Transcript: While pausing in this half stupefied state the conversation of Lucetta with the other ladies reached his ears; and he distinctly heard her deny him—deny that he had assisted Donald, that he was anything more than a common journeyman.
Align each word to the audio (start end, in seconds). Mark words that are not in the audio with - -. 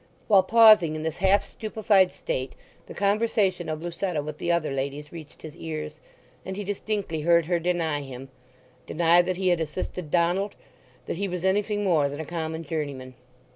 While 0.27 0.41
pausing 0.41 0.95
in 0.95 1.03
this 1.03 1.19
half 1.19 1.43
stupefied 1.43 2.11
state 2.11 2.53
the 2.87 2.95
conversation 2.95 3.69
of 3.69 3.83
Lucetta 3.83 4.23
with 4.23 4.39
the 4.39 4.51
other 4.51 4.71
ladies 4.71 5.11
reached 5.11 5.43
his 5.43 5.55
ears; 5.55 6.01
and 6.43 6.57
he 6.57 6.63
distinctly 6.63 7.21
heard 7.21 7.45
her 7.45 7.59
deny 7.59 8.01
him—deny 8.01 9.21
that 9.21 9.37
he 9.37 9.49
had 9.49 9.61
assisted 9.61 10.09
Donald, 10.09 10.55
that 11.05 11.17
he 11.17 11.27
was 11.27 11.45
anything 11.45 11.83
more 11.83 12.09
than 12.09 12.19
a 12.19 12.25
common 12.25 12.63
journeyman. 12.63 13.13